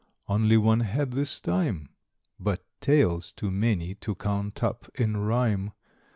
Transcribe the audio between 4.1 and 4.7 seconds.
count